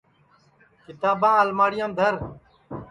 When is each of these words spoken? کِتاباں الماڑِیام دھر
کِتاباں 0.85 1.37
الماڑِیام 1.43 1.91
دھر 1.99 2.15